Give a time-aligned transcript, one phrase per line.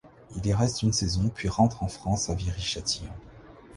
[0.35, 3.13] Il y reste une saison puis rentre en France à Viry-Châtillon.